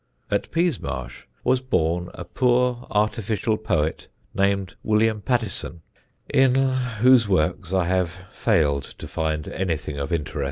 At 0.31 0.49
Peasmarsh 0.49 1.25
was 1.43 1.61
born 1.61 2.09
a 2.15 2.25
poor 2.25 2.87
artificial 2.89 3.55
poet 3.55 4.07
named 4.33 4.73
William 4.81 5.21
Pattison, 5.21 5.83
in 6.27 6.55
whose 6.55 7.27
works 7.27 7.71
I 7.71 7.85
have 7.85 8.09
failed 8.31 8.81
to 8.81 9.07
find 9.07 9.47
anything 9.47 9.99
of 9.99 10.11
interest. 10.11 10.39